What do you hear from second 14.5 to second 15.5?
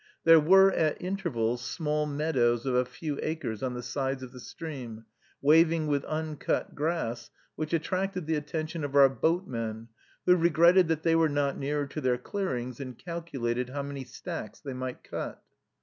they might cut.